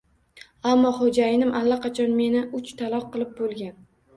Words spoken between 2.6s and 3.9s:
uch taloq qilib bo‘lg‘an